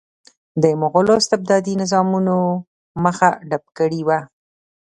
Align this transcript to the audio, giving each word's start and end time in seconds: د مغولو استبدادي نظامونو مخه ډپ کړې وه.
د 0.61 0.63
مغولو 0.81 1.13
استبدادي 1.21 1.73
نظامونو 1.81 2.35
مخه 3.03 3.29
ډپ 3.49 3.65
کړې 3.77 4.01
وه. 4.07 4.19